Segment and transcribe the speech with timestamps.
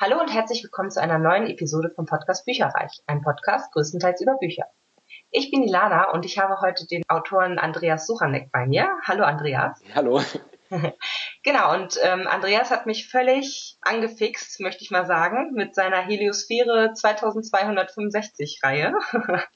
[0.00, 4.36] Hallo und herzlich willkommen zu einer neuen Episode vom Podcast Bücherreich, ein Podcast größtenteils über
[4.38, 4.66] Bücher.
[5.32, 8.88] Ich bin Ilana und ich habe heute den Autoren Andreas Suchanek bei mir.
[9.02, 9.82] Hallo Andreas.
[9.96, 10.22] Hallo.
[11.42, 16.92] genau, und ähm, Andreas hat mich völlig angefixt, möchte ich mal sagen, mit seiner Heliosphäre
[16.94, 18.94] 2265 Reihe.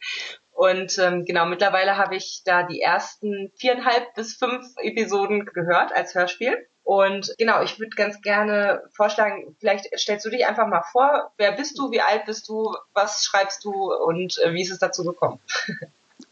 [0.54, 6.14] Und ähm, genau, mittlerweile habe ich da die ersten viereinhalb bis fünf Episoden gehört als
[6.14, 6.56] Hörspiel.
[6.93, 11.52] Und genau, ich würde ganz gerne vorschlagen, vielleicht stellst du dich einfach mal vor, wer
[11.52, 13.90] bist du, wie alt bist du, was schreibst du?
[13.90, 15.39] Und äh, wie ist es dazu gekommen?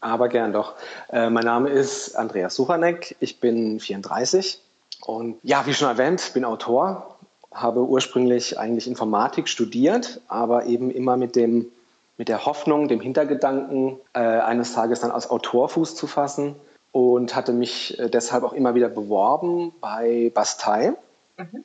[0.01, 0.75] Aber gern doch.
[1.09, 4.61] Äh, mein Name ist Andreas Suchanek, ich bin 34
[5.03, 7.17] und ja, wie schon erwähnt, bin Autor,
[7.51, 11.71] habe ursprünglich eigentlich Informatik studiert, aber eben immer mit dem
[12.17, 16.55] mit der Hoffnung, dem Hintergedanken, äh, eines Tages dann als Autor Fuß zu fassen
[16.91, 20.93] und hatte mich äh, deshalb auch immer wieder beworben bei Bastei.
[21.37, 21.63] Mhm.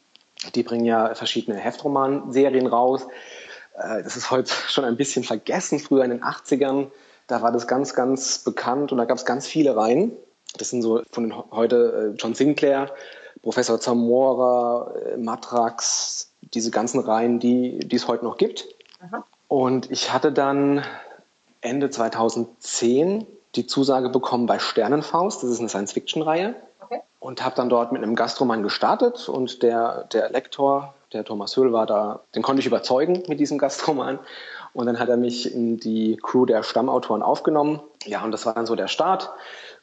[0.54, 3.06] Die bringen ja verschiedene Heftroman-Serien raus.
[3.76, 5.80] Äh, das ist heute schon ein bisschen vergessen.
[5.80, 6.88] Früher in den 80ern,
[7.26, 10.12] da war das ganz, ganz bekannt und da gab es ganz viele Reihen.
[10.58, 12.90] Das sind so von den heute äh, John Sinclair,
[13.42, 18.66] Professor Zamora, Matrax, diese ganzen Reihen, die, die es heute noch gibt.
[19.00, 19.22] Mhm.
[19.48, 20.84] Und ich hatte dann
[21.60, 26.54] Ende 2010 die Zusage bekommen bei Sternenfaust, das ist eine Science-Fiction-Reihe.
[26.80, 27.00] Okay.
[27.18, 31.72] Und habe dann dort mit einem Gastroman gestartet und der, der Lektor, der Thomas Höhl
[31.72, 34.18] war da, den konnte ich überzeugen mit diesem Gastroman.
[34.72, 37.80] Und dann hat er mich in die Crew der Stammautoren aufgenommen.
[38.04, 39.30] Ja, und das war dann so der Start.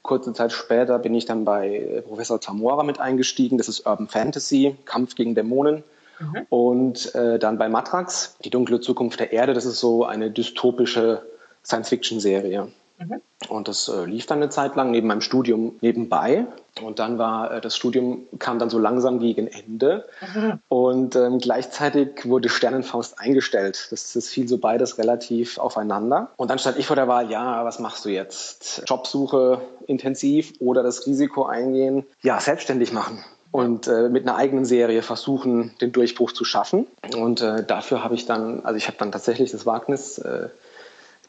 [0.04, 3.58] Kurze Zeit später bin ich dann bei Professor Zamora mit eingestiegen.
[3.58, 5.84] Das ist Urban Fantasy, Kampf gegen Dämonen.
[6.20, 6.46] Mhm.
[6.50, 9.54] Und äh, dann bei Matrax, die dunkle Zukunft der Erde.
[9.54, 11.24] Das ist so eine dystopische
[11.66, 12.68] Science-Fiction-Serie.
[13.08, 13.22] Mhm.
[13.50, 16.46] Und das äh, lief dann eine Zeit lang neben meinem Studium nebenbei.
[16.82, 20.06] Und dann war äh, das Studium kam dann so langsam gegen Ende.
[20.34, 20.60] Mhm.
[20.70, 23.88] Und ähm, gleichzeitig wurde Sternenfaust eingestellt.
[23.92, 26.32] Das, das fiel so beides relativ aufeinander.
[26.38, 28.84] Und dann stand ich vor der Wahl, ja, was machst du jetzt?
[28.88, 32.06] Jobsuche intensiv oder das Risiko eingehen?
[32.22, 36.88] Ja, selbstständig machen und äh, mit einer eigenen Serie versuchen, den Durchbruch zu schaffen.
[37.16, 40.50] Und äh, dafür habe ich dann, also ich habe dann tatsächlich das Wagnis äh,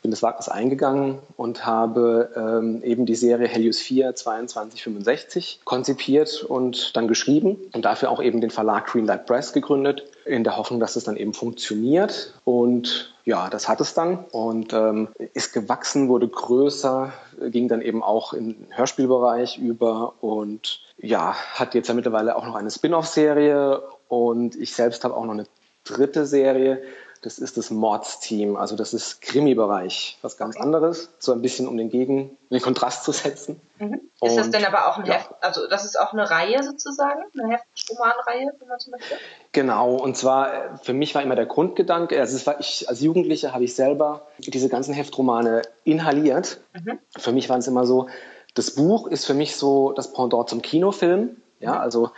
[0.04, 6.94] bin das Wagnis eingegangen und habe ähm, eben die Serie Helios 4 2265 konzipiert und
[6.94, 10.96] dann geschrieben und dafür auch eben den Verlag Greenlight Press gegründet, in der Hoffnung, dass
[10.96, 12.34] es dann eben funktioniert.
[12.44, 17.10] Und ja, das hat es dann und ähm, ist gewachsen, wurde größer,
[17.46, 22.56] ging dann eben auch im Hörspielbereich über und ja, hat jetzt ja mittlerweile auch noch
[22.56, 25.46] eine Spin-off-Serie und ich selbst habe auch noch eine
[25.84, 26.82] dritte Serie,
[27.24, 31.76] das ist das Mordsteam, also das ist Krimi-Bereich, was ganz anderes, so ein bisschen um
[31.78, 33.60] den Gegen, den Kontrast zu setzen.
[33.78, 33.94] Mhm.
[34.20, 35.14] Ist und, das denn aber auch ein ja.
[35.14, 39.16] Heft, also das ist auch eine Reihe sozusagen, eine Heftromanreihe, wenn man so möchte?
[39.52, 43.64] Genau, und zwar für mich war immer der Grundgedanke, also war ich, als Jugendlicher habe
[43.64, 46.60] ich selber diese ganzen Heftromane inhaliert.
[46.74, 46.98] Mhm.
[47.16, 48.08] Für mich war es immer so,
[48.54, 51.36] das Buch ist für mich so das Pendant zum Kinofilm.
[51.64, 52.10] Ja, also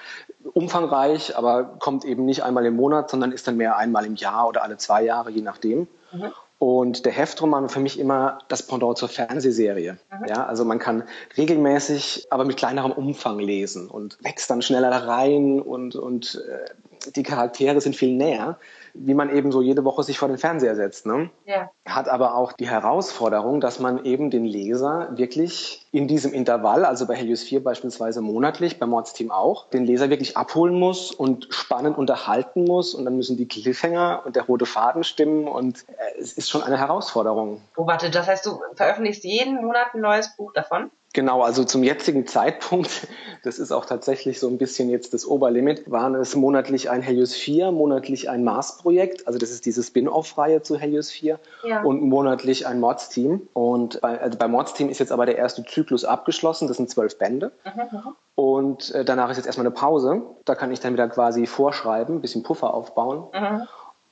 [0.53, 4.49] umfangreich, aber kommt eben nicht einmal im Monat, sondern ist dann mehr einmal im Jahr
[4.49, 5.89] oder alle zwei Jahre, je nachdem.
[6.13, 6.33] Mhm.
[6.59, 9.99] Und der Heftroman für mich immer das Pendant zur Fernsehserie.
[10.11, 10.27] Mhm.
[10.29, 11.05] Ja, also man kann
[11.37, 17.23] regelmäßig, aber mit kleinerem Umfang lesen und wächst dann schneller rein und, und äh, die
[17.23, 18.59] Charaktere sind viel näher
[18.99, 21.07] wie man eben so jede Woche sich vor den Fernseher setzt.
[21.07, 21.31] Ne?
[21.45, 21.71] Ja.
[21.87, 27.07] Hat aber auch die Herausforderung, dass man eben den Leser wirklich in diesem Intervall, also
[27.07, 31.99] bei Helios 4 beispielsweise monatlich, beim Mordsteam auch, den Leser wirklich abholen muss und spannend
[31.99, 36.33] unterhalten muss und dann müssen die Cliffhanger und der rote Faden stimmen und äh, es
[36.33, 37.63] ist schon eine Herausforderung.
[37.77, 40.91] Oh, warte, das heißt, du veröffentlichst jeden Monat ein neues Buch davon?
[41.17, 43.09] Genau, also zum jetzigen Zeitpunkt,
[43.43, 47.33] das ist auch tatsächlich so ein bisschen jetzt das Oberlimit, waren es monatlich ein Helios
[47.33, 51.83] 4, monatlich ein Mars-Projekt, also das ist diese Spin-off-Reihe zu Helios 4 ja.
[51.83, 53.49] und monatlich ein Mods-Team.
[53.55, 57.17] Und bei, also bei Mods-Team ist jetzt aber der erste Zyklus abgeschlossen, das sind zwölf
[57.17, 57.51] Bände.
[57.65, 61.47] Mhm, und äh, danach ist jetzt erstmal eine Pause, da kann ich dann wieder quasi
[61.47, 63.25] vorschreiben, ein bisschen Puffer aufbauen.
[63.33, 63.63] Mhm.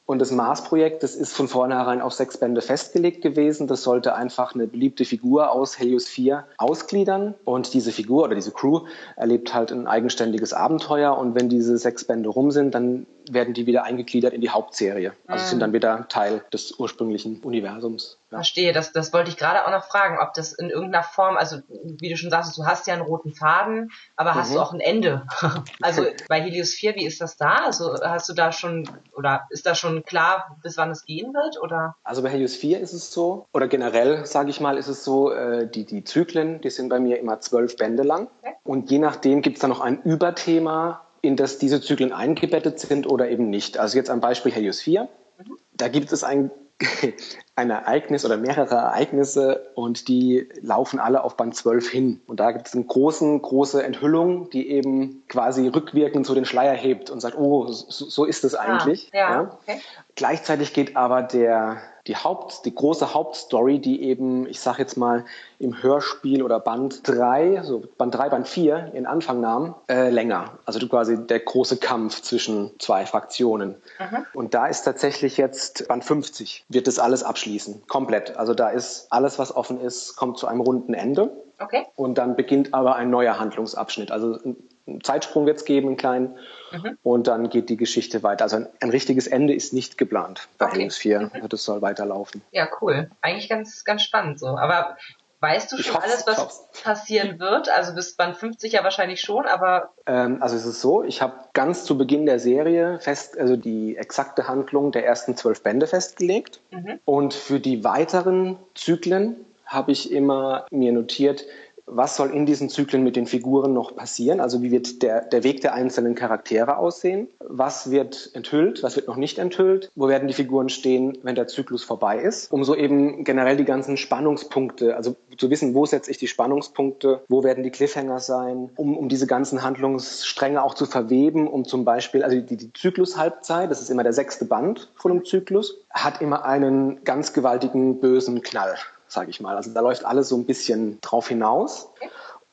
[0.06, 3.66] Und das Mars-Projekt, das ist von vornherein auf sechs Bände festgelegt gewesen.
[3.66, 7.34] Das sollte einfach eine beliebte Figur aus Helios 4 ausgliedern.
[7.45, 8.83] Und diese Figur oder diese Crew
[9.16, 11.16] erlebt halt ein eigenständiges Abenteuer.
[11.16, 15.12] Und wenn diese sechs Bände rum sind, dann werden die wieder eingegliedert in die Hauptserie.
[15.26, 15.48] Also mhm.
[15.48, 18.18] sind dann wieder Teil des ursprünglichen Universums.
[18.30, 18.38] Ja.
[18.38, 21.59] Verstehe, das, das wollte ich gerade auch noch fragen, ob das in irgendeiner Form, also
[21.68, 24.34] wie du schon sagst, du hast ja einen roten Faden, aber mhm.
[24.36, 25.26] hast du auch ein Ende?
[25.82, 27.56] also bei Helios 4, wie ist das da?
[27.65, 31.60] Also hast du da schon, oder ist da schon klar, bis wann es gehen wird?
[31.62, 31.97] Oder?
[32.03, 35.30] Also bei Helios 4 ist es so, oder generell, sage ich mal, ist es so,
[35.30, 38.28] äh, die, die Zyklen, die sind bei mir immer zwölf Bände lang.
[38.42, 38.54] Okay.
[38.65, 43.06] Und je nachdem gibt es dann noch ein Überthema in das diese Zyklen eingebettet sind
[43.06, 43.78] oder eben nicht.
[43.78, 45.03] Also jetzt am Beispiel Helios 4.
[45.03, 45.56] Mhm.
[45.72, 46.50] Da gibt es ein
[47.56, 52.21] ein Ereignis oder mehrere Ereignisse und die laufen alle auf Band 12 hin.
[52.26, 56.74] Und da gibt es eine große, große Enthüllung, die eben quasi rückwirkend so den Schleier
[56.74, 59.10] hebt und sagt, oh, so, so ist es ah, eigentlich.
[59.12, 59.59] Ah, ja, ja.
[59.62, 59.80] Okay.
[60.16, 65.24] Gleichzeitig geht aber der, die Haupt, die große Hauptstory, die eben, ich sag jetzt mal,
[65.59, 70.59] im Hörspiel oder Band 3, so Band 3, Band 4 in Anfang nahm, äh, länger.
[70.66, 73.77] Also quasi der große Kampf zwischen zwei Fraktionen.
[73.98, 74.27] Mhm.
[74.34, 77.86] Und da ist tatsächlich jetzt Band 50, wird das alles abschließen.
[77.89, 78.36] Komplett.
[78.36, 81.30] Also da ist alles, was offen ist, kommt zu einem runden Ende.
[81.59, 81.86] Okay.
[81.97, 84.10] Und dann beginnt aber ein neuer Handlungsabschnitt.
[84.10, 84.39] Also
[84.86, 86.39] einen Zeitsprung wird es geben, einen kleinen.
[86.72, 86.98] Mhm.
[87.03, 88.45] Und dann geht die Geschichte weiter.
[88.45, 90.77] Also ein, ein richtiges Ende ist nicht geplant bei okay.
[90.77, 91.21] Aliens 4.
[91.21, 91.48] Mhm.
[91.48, 92.42] Das soll weiterlaufen.
[92.51, 93.10] Ja, cool.
[93.21, 94.48] Eigentlich ganz, ganz spannend so.
[94.48, 94.97] Aber
[95.45, 97.69] weißt du schon alles, was passieren wird?
[97.69, 99.91] Also bis Band 50 ja wahrscheinlich schon, aber.
[100.07, 103.97] Ähm, also es ist so, ich habe ganz zu Beginn der Serie fest, also die
[103.97, 106.60] exakte Handlung der ersten zwölf Bände festgelegt.
[106.71, 106.98] Mhm.
[107.04, 109.36] Und für die weiteren Zyklen
[109.66, 111.45] habe ich immer mir notiert,
[111.86, 114.41] was soll in diesen Zyklen mit den Figuren noch passieren?
[114.41, 117.28] Also wie wird der, der Weg der einzelnen Charaktere aussehen?
[117.41, 118.83] Was wird enthüllt?
[118.83, 119.91] Was wird noch nicht enthüllt?
[119.95, 122.51] Wo werden die Figuren stehen, wenn der Zyklus vorbei ist?
[122.53, 127.22] Um so eben generell die ganzen Spannungspunkte, also zu wissen, wo setze ich die Spannungspunkte?
[127.28, 128.71] Wo werden die Cliffhanger sein?
[128.77, 133.71] Um, um diese ganzen Handlungsstränge auch zu verweben, um zum Beispiel, also die, die Zyklushalbzeit,
[133.71, 138.42] das ist immer der sechste Band von einem Zyklus, hat immer einen ganz gewaltigen bösen
[138.42, 138.77] Knall
[139.15, 139.57] sage ich mal.
[139.57, 141.91] Also da läuft alles so ein bisschen drauf hinaus.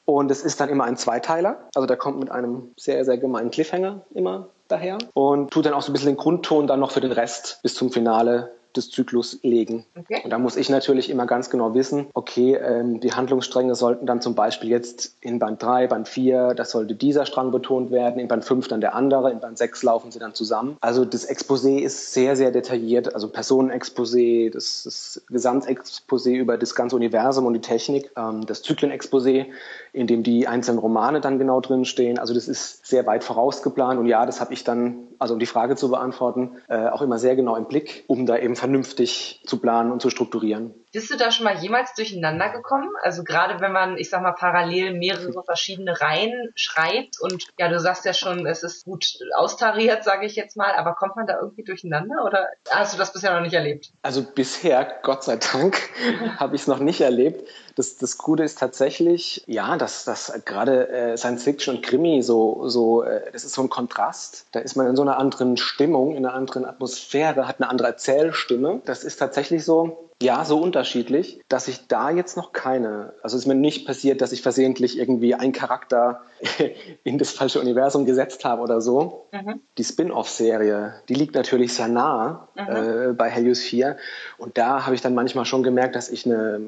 [0.05, 1.69] Und es ist dann immer ein Zweiteiler.
[1.75, 5.81] Also der kommt mit einem sehr, sehr gemeinen Cliffhanger immer daher und tut dann auch
[5.81, 9.39] so ein bisschen den Grundton dann noch für den Rest bis zum Finale des Zyklus
[9.43, 9.85] legen.
[9.97, 10.21] Okay.
[10.23, 14.21] Und da muss ich natürlich immer ganz genau wissen, okay, ähm, die Handlungsstränge sollten dann
[14.21, 18.27] zum Beispiel jetzt in Band 3, Band 4, das sollte dieser Strang betont werden, in
[18.27, 20.77] Band 5 dann der andere, in Band 6 laufen sie dann zusammen.
[20.81, 26.95] Also das Exposé ist sehr, sehr detailliert, also Personenexposé, das, das Gesamtexposé über das ganze
[26.95, 29.47] Universum und die Technik, ähm, das Zyklenexposé,
[29.93, 32.17] in dem die einzelnen Romane dann genau drinstehen.
[32.17, 35.45] Also das ist sehr weit vorausgeplant und ja, das habe ich dann, also um die
[35.45, 39.59] Frage zu beantworten, äh, auch immer sehr genau im Blick, um da eben vernünftig zu
[39.59, 40.73] planen und zu strukturieren.
[40.93, 42.89] Bist du da schon mal jemals durcheinander gekommen?
[43.01, 47.79] Also gerade wenn man, ich sag mal, parallel mehrere verschiedene Reihen schreibt und ja, du
[47.79, 51.39] sagst ja schon, es ist gut austariert, sage ich jetzt mal, aber kommt man da
[51.39, 53.91] irgendwie durcheinander oder hast du das bisher noch nicht erlebt?
[54.01, 55.77] Also bisher, Gott sei Dank,
[56.37, 57.47] habe ich es noch nicht erlebt.
[57.75, 62.69] Das, das Gute ist tatsächlich, ja, dass das gerade äh, Science Fiction und Krimi so,
[62.69, 64.45] so äh, das ist so ein Kontrast.
[64.51, 67.87] Da ist man in so einer anderen Stimmung, in einer anderen Atmosphäre, hat eine andere
[67.87, 68.81] Erzählstimme.
[68.85, 73.43] Das ist tatsächlich so, ja, so unterschiedlich, dass ich da jetzt noch keine, also es
[73.43, 76.21] ist mir nicht passiert, dass ich versehentlich irgendwie einen Charakter
[77.03, 79.25] in das falsche Universum gesetzt habe oder so.
[79.31, 79.61] Mhm.
[79.77, 82.75] Die Spin-off-Serie, die liegt natürlich sehr nah mhm.
[82.75, 83.97] äh, bei Helios 4
[84.37, 86.61] und da habe ich dann manchmal schon gemerkt, dass ich eine,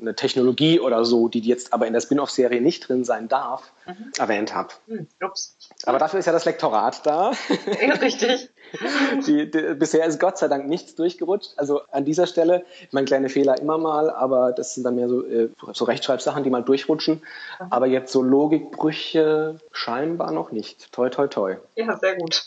[0.00, 4.12] eine Technologie oder so, die jetzt aber in der Spin-off-Serie nicht drin sein darf, mhm.
[4.18, 4.68] erwähnt habe.
[4.86, 5.08] Mhm.
[5.84, 7.32] Aber dafür ist ja das Lektorat da.
[7.80, 8.50] Ja, richtig.
[9.26, 11.52] Die, die, bisher ist Gott sei Dank nichts durchgerutscht.
[11.56, 15.24] Also an dieser Stelle, mein kleine Fehler immer mal, aber das sind dann mehr so,
[15.24, 17.22] äh, so Rechtschreibsachen, die mal durchrutschen.
[17.60, 17.66] Mhm.
[17.70, 20.92] Aber jetzt so Logikbrüche scheinbar noch nicht.
[20.92, 21.56] Toi, toi, toi.
[21.76, 22.34] Ja, sehr gut.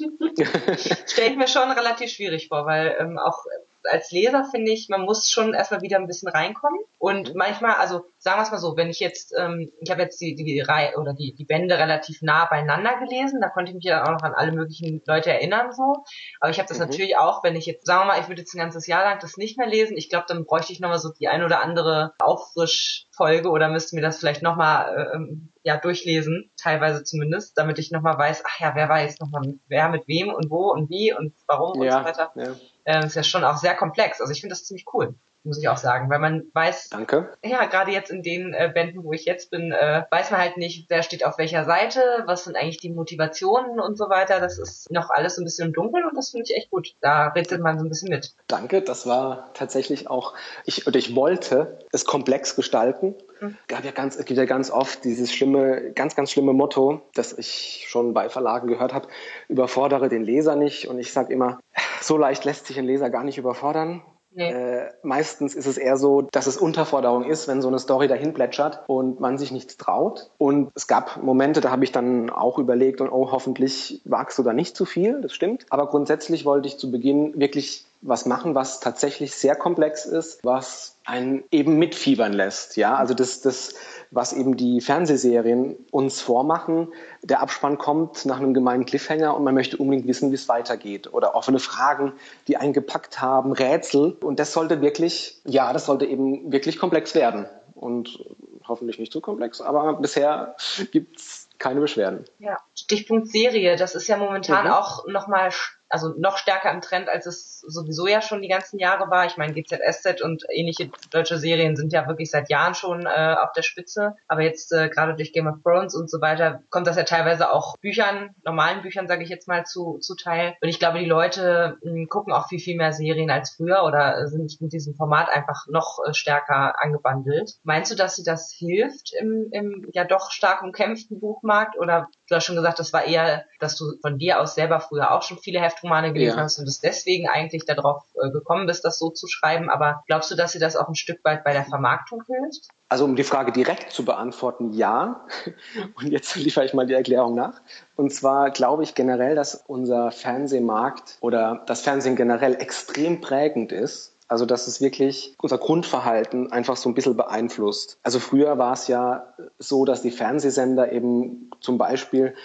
[1.07, 3.45] Stelle ich mir schon relativ schwierig vor, weil ähm, auch
[3.83, 6.79] als Leser finde ich, man muss schon erstmal wieder ein bisschen reinkommen.
[6.97, 7.37] Und mhm.
[7.37, 10.35] manchmal, also sagen wir es mal so, wenn ich jetzt, ähm, ich habe jetzt die,
[10.35, 14.03] die Reihe oder die, die Bände relativ nah beieinander gelesen, da konnte ich mich ja
[14.03, 16.03] auch noch an alle möglichen Leute erinnern so.
[16.39, 16.85] Aber ich habe das mhm.
[16.85, 19.19] natürlich auch, wenn ich jetzt, sagen wir mal, ich würde jetzt ein ganzes Jahr lang
[19.21, 22.13] das nicht mehr lesen, ich glaube, dann bräuchte ich nochmal so die ein oder andere
[22.19, 28.17] Auffrischfolge oder müsste mir das vielleicht nochmal ähm, ja, durchlesen, teilweise zumindest, damit ich nochmal
[28.17, 31.33] weiß, ach ja, wer war jetzt nochmal, wer mit wem und wo und wie und
[31.47, 32.31] warum ja, und so weiter.
[32.35, 32.55] Ja.
[32.89, 34.19] Ähm, ist ja schon auch sehr komplex.
[34.19, 37.31] Also ich finde das ziemlich cool muss ich auch sagen, weil man weiß, Danke.
[37.43, 40.57] ja, gerade jetzt in den äh, Bänden, wo ich jetzt bin, äh, weiß man halt
[40.57, 44.39] nicht, wer steht auf welcher Seite, was sind eigentlich die Motivationen und so weiter.
[44.39, 46.95] Das ist noch alles so ein bisschen dunkel und das finde ich echt gut.
[47.01, 48.33] Da rätselt man so ein bisschen mit.
[48.47, 50.33] Danke, das war tatsächlich auch,
[50.65, 53.15] ich, und ich wollte es komplex gestalten.
[53.39, 53.57] Mhm.
[53.67, 57.31] Gab ja ganz, es gibt ja ganz oft dieses schlimme, ganz, ganz schlimme Motto, das
[57.31, 59.07] ich schon bei Verlagen gehört habe,
[59.47, 60.87] überfordere den Leser nicht.
[60.87, 61.59] Und ich sage immer,
[62.01, 64.01] so leicht lässt sich ein Leser gar nicht überfordern.
[64.31, 64.51] Nee.
[64.51, 68.33] Äh, meistens ist es eher so, dass es Unterforderung ist, wenn so eine Story dahin
[68.33, 70.29] plätschert und man sich nichts traut.
[70.37, 74.43] Und es gab Momente, da habe ich dann auch überlegt, und oh, hoffentlich wagst du
[74.43, 75.65] da nicht zu viel, das stimmt.
[75.71, 80.97] Aber grundsätzlich wollte ich zu Beginn wirklich was machen, was tatsächlich sehr komplex ist, was
[81.05, 82.77] einen eben mitfiebern lässt.
[82.77, 83.73] Ja, also das, das,
[84.11, 86.93] was eben die Fernsehserien uns vormachen.
[87.23, 91.13] Der Abspann kommt nach einem gemeinen Cliffhanger und man möchte unbedingt wissen, wie es weitergeht.
[91.13, 92.13] Oder offene Fragen,
[92.47, 94.17] die einen gepackt haben, Rätsel.
[94.23, 97.47] Und das sollte wirklich, ja, das sollte eben wirklich komplex werden.
[97.75, 98.23] Und
[98.67, 100.55] hoffentlich nicht zu komplex, aber bisher
[100.91, 102.23] gibt's keine Beschwerden.
[102.37, 104.71] Ja, Stichpunkt Serie, das ist ja momentan mhm.
[104.71, 105.51] auch nochmal
[105.89, 109.25] also noch stärker im Trend, als es sowieso ja schon die ganzen Jahre war.
[109.25, 113.51] Ich meine, GZSZ und ähnliche deutsche Serien sind ja wirklich seit Jahren schon äh, auf
[113.53, 114.15] der Spitze.
[114.27, 117.51] Aber jetzt äh, gerade durch Game of Thrones und so weiter kommt das ja teilweise
[117.51, 120.55] auch Büchern, normalen Büchern, sage ich jetzt mal, zu, zu Teil.
[120.61, 123.83] Und ich glaube, die Leute mh, hm, gucken auch viel, viel mehr Serien als früher
[123.83, 127.55] oder sind mit diesem Format einfach noch äh, stärker angebandelt.
[127.63, 131.77] Meinst du, dass sie das hilft im, im ja doch stark umkämpften Buchmarkt?
[131.77, 135.11] Oder du hast schon gesagt, das war eher, dass du von dir aus selber früher
[135.11, 136.43] auch schon viele Hefte Romane gelesen ja.
[136.43, 139.69] hast und es deswegen eigentlich darauf äh, gekommen bist, das so zu schreiben.
[139.69, 142.67] Aber glaubst du, dass sie das auch ein Stück weit bei der Vermarktung hilft?
[142.87, 145.25] Also um die Frage direkt zu beantworten, ja.
[145.95, 147.61] Und jetzt liefere ich mal die Erklärung nach.
[147.95, 154.18] Und zwar glaube ich generell, dass unser Fernsehmarkt oder das Fernsehen generell extrem prägend ist
[154.29, 157.97] also dass es wirklich unser Grundverhalten einfach so ein bisschen beeinflusst.
[158.03, 162.35] Also früher war es ja so, dass die Fernsehsender eben zum Beispiel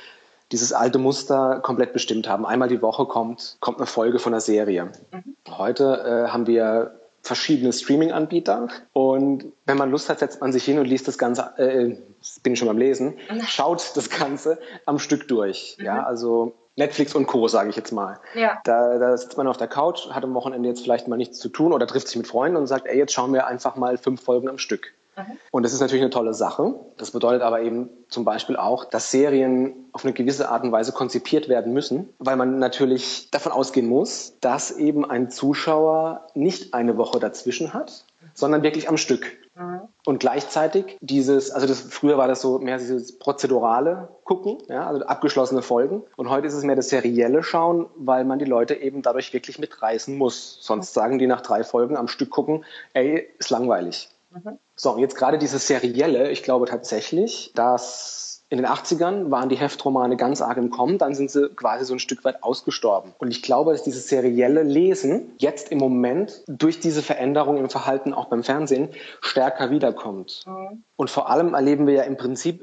[0.51, 2.47] dieses alte Muster komplett bestimmt haben.
[2.47, 4.93] Einmal die Woche kommt, kommt eine Folge von einer Serie.
[5.13, 5.37] Mhm.
[5.49, 10.79] Heute äh, haben wir verschiedene Streaming-Anbieter und wenn man Lust hat, setzt man sich hin
[10.79, 11.97] und liest das Ganze, äh,
[12.43, 13.41] bin ich schon beim Lesen, mhm.
[13.43, 15.77] schaut das Ganze am Stück durch.
[15.79, 15.85] Mhm.
[15.87, 18.19] Ja, also Netflix und Co., sage ich jetzt mal.
[18.35, 18.61] Ja.
[18.65, 21.49] Da, da sitzt man auf der Couch, hat am Wochenende jetzt vielleicht mal nichts zu
[21.49, 24.23] tun oder trifft sich mit Freunden und sagt, ey, jetzt schauen wir einfach mal fünf
[24.23, 24.93] Folgen am Stück.
[25.17, 25.39] Mhm.
[25.53, 26.75] Und das ist natürlich eine tolle Sache.
[26.97, 30.93] Das bedeutet aber eben zum Beispiel auch, dass Serien auf eine gewisse Art und Weise
[30.93, 36.97] konzipiert werden müssen, weil man natürlich davon ausgehen muss, dass eben ein Zuschauer nicht eine
[36.97, 38.05] Woche dazwischen hat,
[38.35, 39.39] sondern wirklich am Stück.
[39.57, 39.83] Mhm.
[40.05, 45.05] Und gleichzeitig dieses, also das, früher war das so mehr dieses prozedurale Gucken, ja, also
[45.05, 46.03] abgeschlossene Folgen.
[46.17, 49.59] Und heute ist es mehr das serielle Schauen, weil man die Leute eben dadurch wirklich
[49.59, 50.59] mitreißen muss.
[50.61, 54.09] Sonst sagen die nach drei Folgen am Stück gucken, ey, ist langweilig.
[54.31, 54.59] Mhm.
[54.75, 59.57] So, und jetzt gerade dieses Serielle, ich glaube tatsächlich, dass in den 80ern waren die
[59.57, 63.13] Heftromane ganz arg im Kommen, dann sind sie quasi so ein Stück weit ausgestorben.
[63.19, 68.15] Und ich glaube, dass dieses serielle Lesen jetzt im Moment durch diese Veränderung im Verhalten
[68.15, 70.45] auch beim Fernsehen stärker wiederkommt.
[70.47, 70.85] Mhm.
[70.95, 72.63] Und vor allem erleben wir ja im Prinzip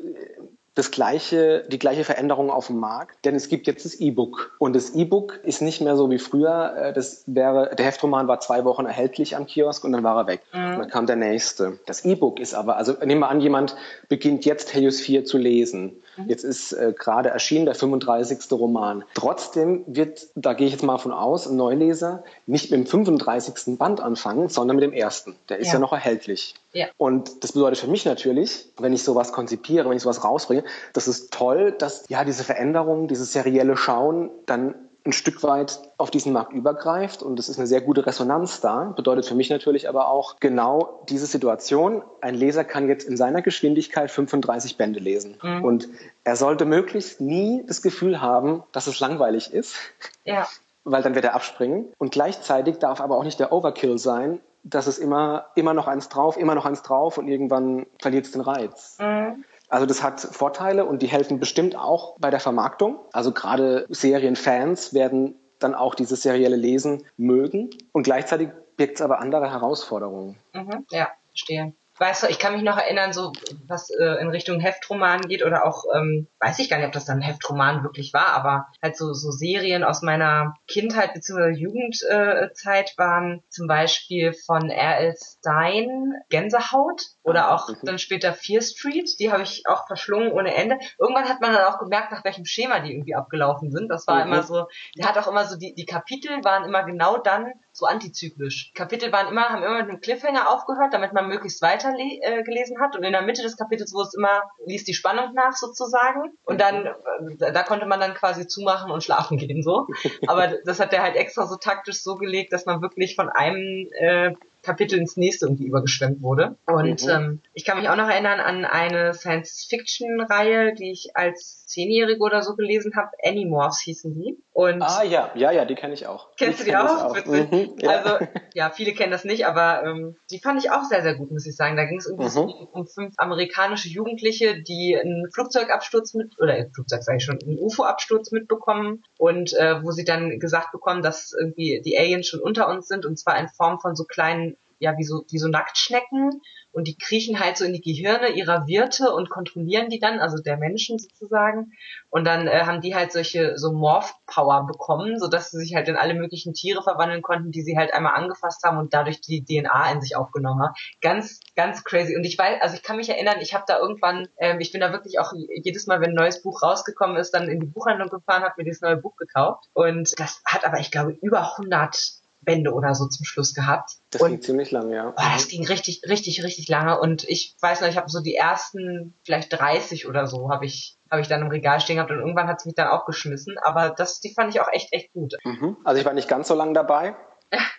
[0.73, 4.55] das gleiche, die gleiche Veränderung auf dem Markt, denn es gibt jetzt das E-Book.
[4.57, 6.73] Und das E-Book ist nicht mehr so wie früher.
[6.77, 10.27] Äh, das wäre, der Heftroman war zwei Wochen erhältlich am Kiosk und dann war er
[10.27, 10.41] weg.
[10.53, 10.73] Mhm.
[10.73, 11.79] Und dann kam der nächste.
[11.85, 13.75] Das E-Book ist aber, also nehmen wir an, jemand
[14.07, 16.01] beginnt jetzt Helios 4 zu lesen.
[16.17, 16.29] Mhm.
[16.29, 18.51] Jetzt ist äh, gerade erschienen der 35.
[18.51, 19.03] Roman.
[19.13, 23.77] Trotzdem wird, da gehe ich jetzt mal von aus, ein Neuleser nicht mit dem 35.
[23.77, 25.35] Band anfangen, sondern mit dem ersten.
[25.49, 26.55] Der ist ja, ja noch erhältlich.
[26.73, 26.87] Ja.
[26.97, 30.63] Und das bedeutet für mich natürlich, wenn ich sowas konzipiere, wenn ich sowas rausbringe,
[30.93, 36.11] das ist toll, dass ja diese Veränderung, dieses serielle Schauen dann ein Stück weit auf
[36.11, 38.93] diesen Markt übergreift und es ist eine sehr gute Resonanz da.
[38.95, 42.03] Bedeutet für mich natürlich aber auch genau diese Situation.
[42.21, 45.63] Ein Leser kann jetzt in seiner Geschwindigkeit 35 Bände lesen mhm.
[45.63, 45.89] und
[46.23, 49.75] er sollte möglichst nie das Gefühl haben, dass es langweilig ist.
[50.23, 50.47] Ja.
[50.83, 51.85] Weil dann wird er abspringen.
[51.97, 56.09] Und gleichzeitig darf aber auch nicht der Overkill sein, dass es immer, immer noch eins
[56.09, 58.97] drauf, immer noch eins drauf und irgendwann verliert es den Reiz.
[58.99, 59.43] Mhm.
[59.71, 62.99] Also das hat Vorteile und die helfen bestimmt auch bei der Vermarktung.
[63.13, 69.19] Also gerade Serienfans werden dann auch dieses serielle Lesen mögen und gleichzeitig birgt es aber
[69.19, 70.37] andere Herausforderungen.
[70.53, 73.31] Mhm, ja, verstehe weißt du, ich kann mich noch erinnern, so
[73.67, 77.05] was äh, in Richtung Heftroman geht oder auch, ähm, weiß ich gar nicht, ob das
[77.05, 81.51] dann ein Heftroman wirklich war, aber halt so, so Serien aus meiner Kindheit bzw.
[81.51, 85.15] Jugendzeit äh, waren zum Beispiel von R.L.
[85.15, 87.77] Stein Gänsehaut oder ah, auch mhm.
[87.83, 90.79] dann später Fear Street, die habe ich auch verschlungen ohne Ende.
[90.97, 93.89] Irgendwann hat man dann auch gemerkt, nach welchem Schema die irgendwie abgelaufen sind.
[93.89, 94.31] Das war mhm.
[94.31, 94.65] immer so,
[94.97, 98.71] der hat auch immer so, die, die Kapitel waren immer genau dann so antizyklisch.
[98.73, 102.79] Kapitel waren immer, haben immer mit einem Cliffhanger aufgehört, damit man möglichst weiter äh, gelesen
[102.79, 102.95] hat.
[102.95, 106.31] Und in der Mitte des Kapitels wurde es immer, ließ die Spannung nach sozusagen.
[106.45, 109.87] Und dann, äh, da konnte man dann quasi zumachen und schlafen gehen so.
[110.27, 113.89] Aber das hat der halt extra so taktisch so gelegt, dass man wirklich von einem
[113.93, 116.57] äh, Kapitel ins nächste irgendwie übergeschwemmt wurde.
[116.65, 117.09] Und mhm.
[117.09, 122.43] ähm, ich kann mich auch noch erinnern an eine Science-Fiction-Reihe, die ich als Zehnjährige oder
[122.43, 123.09] so gelesen habe.
[123.23, 124.37] Animorphs hießen die.
[124.53, 126.35] Und ah ja, ja, ja, die kenne ich auch.
[126.35, 127.05] Kennst die du die auch?
[127.05, 127.25] auch.
[127.25, 127.89] Mhm, ja.
[127.89, 131.31] Also ja, viele kennen das nicht, aber ähm, die fand ich auch sehr, sehr gut,
[131.31, 131.77] muss ich sagen.
[131.77, 132.45] Da ging es irgendwie mhm.
[132.45, 137.39] um, um fünf amerikanische Jugendliche, die einen Flugzeugabsturz mit, oder ein Flugzeug sage ich schon,
[137.41, 142.41] einen UFO-Absturz mitbekommen und äh, wo sie dann gesagt bekommen, dass irgendwie die Aliens schon
[142.41, 144.50] unter uns sind und zwar in Form von so kleinen
[144.81, 148.65] ja, wie so, wie so Nacktschnecken und die kriechen halt so in die Gehirne ihrer
[148.67, 151.73] Wirte und kontrollieren die dann, also der Menschen sozusagen.
[152.09, 155.97] Und dann äh, haben die halt solche so Morph-Power bekommen, sodass sie sich halt in
[155.97, 159.91] alle möglichen Tiere verwandeln konnten, die sie halt einmal angefasst haben und dadurch die DNA
[159.91, 160.73] in sich aufgenommen haben.
[161.01, 162.15] Ganz, ganz crazy.
[162.15, 164.81] Und ich weiß, also ich kann mich erinnern, ich habe da irgendwann, ähm, ich bin
[164.81, 165.33] da wirklich auch
[165.63, 168.63] jedes Mal, wenn ein neues Buch rausgekommen ist, dann in die Buchhandlung gefahren, habe mir
[168.63, 169.65] dieses neue Buch gekauft.
[169.73, 173.91] Und das hat aber, ich glaube, über 100 Bände oder so zum Schluss gehabt.
[174.09, 175.09] Das und, ging ziemlich lange, ja.
[175.09, 176.99] Oh, das ging richtig, richtig, richtig lange.
[176.99, 180.97] Und ich weiß noch, ich habe so die ersten vielleicht 30 oder so habe ich
[181.11, 183.57] habe ich dann im Regal stehen gehabt und irgendwann hat es mich dann auch geschmissen.
[183.61, 185.35] Aber das, die fand ich auch echt, echt gut.
[185.43, 185.75] Mhm.
[185.83, 187.15] Also ich war nicht ganz so lange dabei.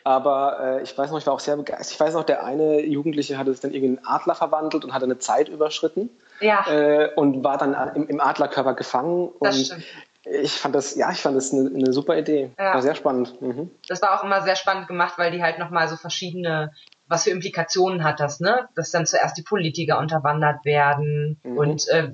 [0.04, 1.92] Aber äh, ich weiß noch, ich war auch sehr begeistert.
[1.92, 4.92] Ich weiß noch, der eine Jugendliche hatte sich dann irgendwie in einen Adler verwandelt und
[4.92, 6.10] hatte eine Zeit überschritten.
[6.40, 6.66] Ja.
[6.68, 9.30] Äh, und war dann im, im Adlerkörper gefangen.
[9.40, 9.84] Das und stimmt.
[10.24, 12.52] Ich fand das, ja, ich fand das eine, eine super Idee.
[12.58, 12.74] Ja.
[12.74, 13.40] War sehr spannend.
[13.42, 13.70] Mhm.
[13.88, 16.72] Das war auch immer sehr spannend gemacht, weil die halt nochmal so verschiedene
[17.12, 18.68] was für Implikationen hat das, ne?
[18.74, 21.58] Dass dann zuerst die Politiker unterwandert werden mhm.
[21.58, 22.10] und äh,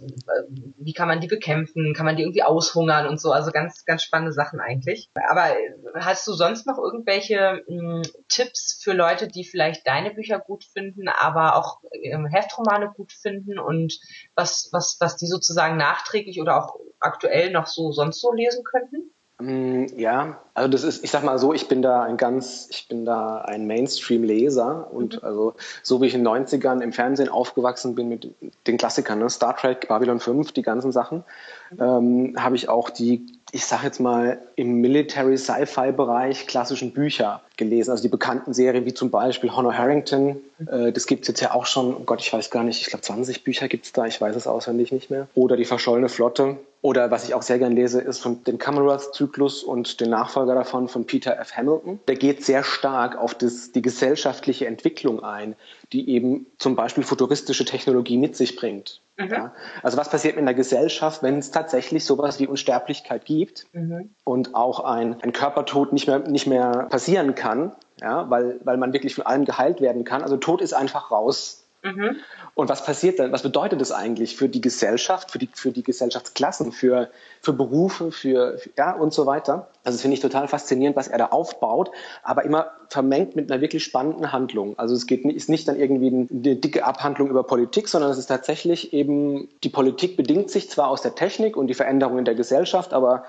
[0.77, 1.95] wie kann man die bekämpfen?
[1.95, 3.31] Kann man die irgendwie aushungern und so?
[3.31, 5.09] Also ganz, ganz spannende Sachen eigentlich.
[5.29, 5.47] Aber
[5.95, 10.65] hast du sonst noch irgendwelche mh, hm, Tipps für Leute, die vielleicht deine Bücher gut
[10.65, 14.01] finden, aber auch ähm, Heftromane gut finden und
[14.35, 19.13] was, was, was die sozusagen nachträglich oder auch aktuell noch so sonst so lesen könnten?
[19.41, 22.89] Mm, ja, also das ist, ich sag mal so, ich bin da ein ganz, ich
[22.89, 25.21] bin da ein Mainstream-Leser und mhm.
[25.23, 25.55] also
[25.85, 28.35] so wie ich in den 90ern im Fernsehen aufgewachsen bin mit
[28.67, 29.31] den Klassikern, ne?
[29.31, 31.23] Star Trek, Babylon 5, die ganzen Sachen,
[31.71, 31.81] mhm.
[31.81, 37.93] ähm, habe ich auch die, ich sag jetzt mal, im Military-Sci-Fi-Bereich klassischen Bücher gelesen.
[37.93, 40.69] Also die bekannten Serien wie zum Beispiel Honor Harrington, mhm.
[40.69, 43.03] äh, das gibt's jetzt ja auch schon, oh Gott, ich weiß gar nicht, ich glaube
[43.03, 45.29] 20 Bücher gibt's da, ich weiß es auswendig nicht mehr.
[45.37, 46.57] Oder die verschollene Flotte.
[46.81, 50.89] Oder was ich auch sehr gern lese, ist von dem Commonwealth-Zyklus und den Nachfolger davon
[50.89, 51.57] von Peter F.
[51.57, 51.99] Hamilton.
[52.07, 55.57] Der geht sehr stark auf das, die gesellschaftliche Entwicklung ein,
[55.93, 59.01] die eben zum Beispiel futuristische Technologie mit sich bringt.
[59.17, 59.29] Mhm.
[59.29, 59.53] Ja?
[59.83, 64.11] Also was passiert mit einer Gesellschaft, wenn es tatsächlich sowas wie Unsterblichkeit gibt mhm.
[64.23, 68.31] und auch ein, ein Körpertod nicht mehr, nicht mehr passieren kann, ja?
[68.31, 70.23] weil, weil man wirklich von allem geheilt werden kann.
[70.23, 71.65] Also Tod ist einfach raus.
[71.83, 72.17] Mhm.
[72.55, 73.31] Und was passiert dann?
[73.31, 77.09] Was bedeutet das eigentlich für die Gesellschaft, für die, für die Gesellschaftsklassen, für,
[77.41, 79.69] für Berufe, für, für ja und so weiter?
[79.85, 81.91] Also das finde ich total faszinierend, was er da aufbaut,
[82.23, 84.77] aber immer vermengt mit einer wirklich spannenden Handlung.
[84.79, 88.27] Also es geht, ist nicht dann irgendwie eine dicke Abhandlung über Politik, sondern es ist
[88.27, 92.93] tatsächlich eben, die Politik bedingt sich zwar aus der Technik und die Veränderungen der Gesellschaft,
[92.93, 93.25] aber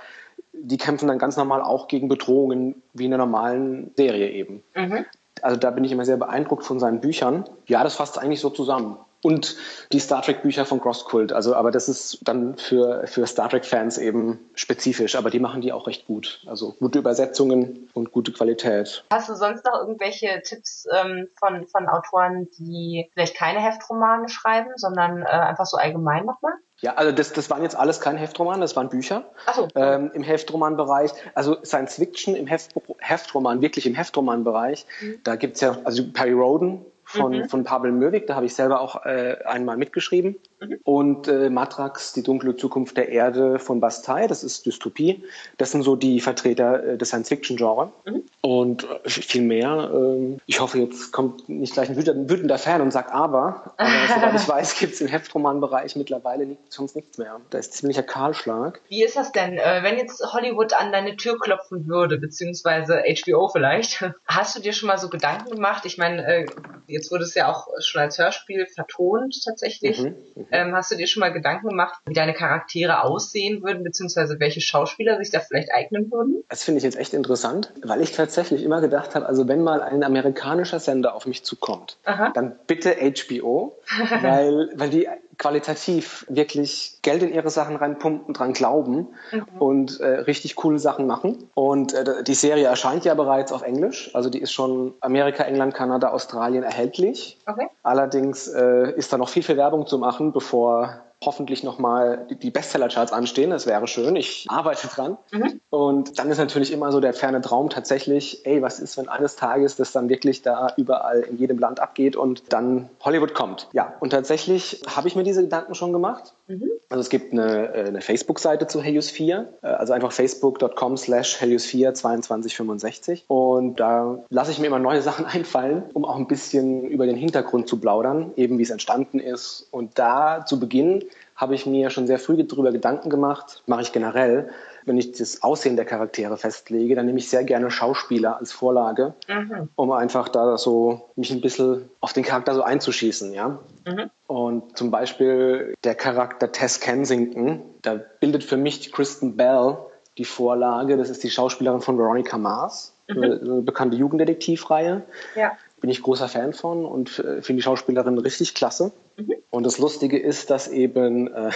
[0.54, 4.64] die kämpfen dann ganz normal auch gegen Bedrohungen wie in einer normalen Serie eben.
[4.76, 5.06] Mhm.
[5.44, 7.46] Also da bin ich immer sehr beeindruckt von seinen Büchern.
[7.68, 8.98] Ja, das fasst eigentlich so zusammen.
[9.22, 9.58] Und
[9.92, 11.34] die Star Trek Bücher von Crosskult.
[11.34, 15.16] Also, aber das ist dann für, für Star Trek Fans eben spezifisch.
[15.16, 16.42] Aber die machen die auch recht gut.
[16.48, 19.04] Also gute Übersetzungen und gute Qualität.
[19.12, 24.70] Hast du sonst noch irgendwelche Tipps ähm, von, von Autoren, die vielleicht keine Heftromane schreiben,
[24.78, 26.54] sondern äh, einfach so allgemein nochmal?
[26.82, 29.68] Ja, also das, das waren jetzt alles keine Heftromane, das waren Bücher Ach so.
[29.76, 31.12] ähm, im Heftromanbereich.
[31.36, 34.86] Also Science Fiction im Heft, Heftroman, wirklich im Heftromanbereich.
[35.02, 35.20] Mhm.
[35.24, 37.50] Da gibt's ja, also Perry Roden von, mhm.
[37.50, 40.38] von Pavel Möwig, da habe ich selber auch äh, einmal mitgeschrieben.
[40.60, 40.80] Mhm.
[40.84, 45.24] Und äh, Matrax, die dunkle Zukunft der Erde von Bastei, das ist Dystopie.
[45.58, 47.92] Das sind so die Vertreter äh, des Science-Fiction-Genre.
[48.06, 48.24] Mhm.
[48.42, 52.82] Und äh, viel mehr, äh, ich hoffe, jetzt kommt nicht gleich ein wütender, wütender Fan
[52.82, 57.18] und sagt aber, aber soweit ich weiß, gibt es im Heftromanbereich mittlerweile nicht, sonst nichts
[57.18, 57.40] mehr.
[57.50, 58.82] Da ist ziemlicher Kahlschlag.
[58.90, 63.48] Wie ist das denn, äh, wenn jetzt Hollywood an deine Tür klopfen würde, beziehungsweise HBO
[63.48, 64.04] vielleicht?
[64.28, 65.86] Hast du dir schon mal so Gedanken gemacht?
[65.86, 66.46] Ich meine, äh,
[66.90, 70.02] Jetzt wurde es ja auch schon als Hörspiel vertont tatsächlich.
[70.02, 73.84] Mhm, mhm, ähm, hast du dir schon mal Gedanken gemacht, wie deine Charaktere aussehen würden,
[73.84, 76.44] beziehungsweise welche Schauspieler sich da vielleicht eignen würden?
[76.50, 79.82] Das finde ich jetzt echt interessant, weil ich tatsächlich immer gedacht habe, also wenn mal
[79.82, 82.32] ein amerikanischer Sender auf mich zukommt, Aha.
[82.34, 83.78] dann bitte HBO,
[84.22, 85.08] weil, weil die
[85.40, 89.46] qualitativ wirklich Geld in ihre Sachen reinpumpen, dran glauben mhm.
[89.58, 91.50] und äh, richtig coole Sachen machen.
[91.56, 95.74] Und äh, die Serie erscheint ja bereits auf Englisch, also die ist schon Amerika, England,
[95.74, 97.40] Kanada, Australien erhältlich.
[97.48, 97.68] Okay.
[97.84, 103.12] Allerdings äh, ist da noch viel, viel Werbung zu machen, bevor hoffentlich nochmal die Bestseller-Charts
[103.12, 103.50] anstehen.
[103.50, 104.16] Das wäre schön.
[104.16, 105.18] Ich arbeite dran.
[105.32, 105.60] Mhm.
[105.70, 109.36] Und dann ist natürlich immer so der ferne Traum tatsächlich, ey, was ist, wenn eines
[109.36, 113.68] Tages das dann wirklich da überall in jedem Land abgeht und dann Hollywood kommt.
[113.74, 116.36] Ja, und tatsächlich habe ich mir diese Gedanken schon gemacht.
[116.50, 116.72] Mhm.
[116.90, 121.40] Also es gibt eine, äh, eine Facebook-Seite zu Helios 4, äh, also einfach facebook.com slash
[121.40, 126.28] Helios 4 2265 und da lasse ich mir immer neue Sachen einfallen, um auch ein
[126.28, 129.68] bisschen über den Hintergrund zu plaudern, eben wie es entstanden ist.
[129.70, 133.92] Und da zu Beginn habe ich mir schon sehr früh darüber Gedanken gemacht, mache ich
[133.92, 134.50] generell,
[134.90, 139.14] wenn ich das Aussehen der Charaktere festlege, dann nehme ich sehr gerne Schauspieler als Vorlage,
[139.28, 139.70] mhm.
[139.76, 143.60] um einfach da so mich ein bisschen auf den Charakter so einzuschießen, ja.
[143.86, 144.10] Mhm.
[144.26, 149.78] Und zum Beispiel der Charakter Tess Kensington, da bildet für mich Kristen Bell
[150.18, 150.98] die Vorlage.
[150.98, 153.24] Das ist die Schauspielerin von Veronica Mars, mhm.
[153.24, 155.04] eine bekannte Jugenddetektivreihe.
[155.36, 155.52] Ja.
[155.82, 158.92] Bin ich großer Fan von und finde die Schauspielerin richtig klasse.
[159.18, 159.36] Mhm.
[159.52, 161.52] Und das Lustige ist, dass eben äh,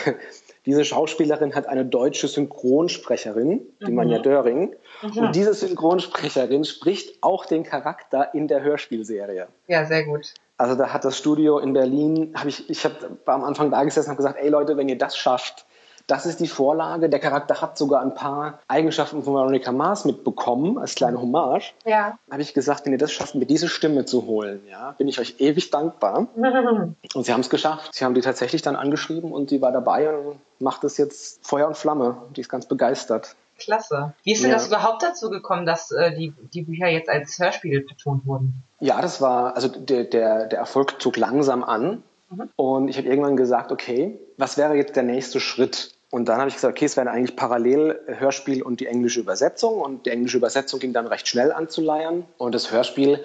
[0.65, 3.95] diese Schauspielerin hat eine deutsche Synchronsprecherin, die mhm.
[3.95, 4.75] Manja Döring.
[5.01, 5.17] Mhm.
[5.17, 9.47] Und diese Synchronsprecherin spricht auch den Charakter in der Hörspielserie.
[9.67, 10.33] Ja, sehr gut.
[10.57, 12.93] Also da hat das Studio in Berlin, habe ich, ich hab,
[13.25, 15.65] war am Anfang da gesessen und habe gesagt, ey Leute, wenn ihr das schafft,
[16.07, 17.09] das ist die Vorlage.
[17.09, 21.73] Der Charakter hat sogar ein paar Eigenschaften von Veronica Mars mitbekommen, als kleine Hommage.
[21.85, 22.17] Ja.
[22.29, 25.19] Habe ich gesagt, wenn ihr das schafft, mir diese Stimme zu holen, ja, bin ich
[25.19, 26.27] euch ewig dankbar.
[26.35, 27.93] und sie haben es geschafft.
[27.93, 31.67] Sie haben die tatsächlich dann angeschrieben und sie war dabei und macht es jetzt Feuer
[31.67, 32.17] und Flamme.
[32.35, 33.35] Die ist ganz begeistert.
[33.59, 34.13] Klasse.
[34.23, 34.57] Wie ist denn ja.
[34.57, 38.63] das überhaupt dazu gekommen, dass äh, die, die Bücher jetzt als Hörspiel betont wurden?
[38.79, 42.03] Ja, das war, also der, der, der Erfolg zog langsam an.
[42.29, 42.49] Mhm.
[42.55, 45.95] Und ich habe irgendwann gesagt, okay, was wäre jetzt der nächste Schritt?
[46.09, 49.81] Und dann habe ich gesagt, okay, es wären eigentlich parallel Hörspiel und die englische Übersetzung.
[49.81, 52.25] Und die englische Übersetzung ging dann recht schnell anzuleiern.
[52.37, 53.23] Und das Hörspiel